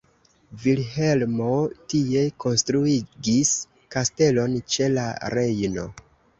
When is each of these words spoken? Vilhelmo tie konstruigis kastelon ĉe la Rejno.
Vilhelmo 0.61 1.49
tie 1.93 2.25
konstruigis 2.45 3.55
kastelon 3.99 4.59
ĉe 4.73 4.91
la 4.99 5.07
Rejno. 5.39 5.89